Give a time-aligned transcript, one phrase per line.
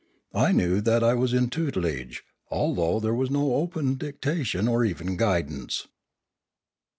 [0.33, 5.15] I knew that I was in tutelage, although there was no open dictation or even
[5.15, 5.85] guidance.